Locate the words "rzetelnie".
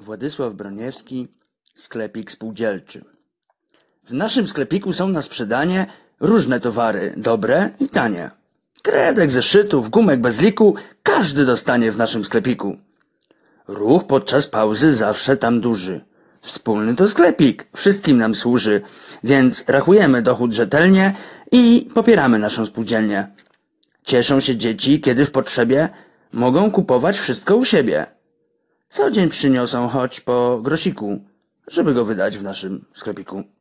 20.52-21.14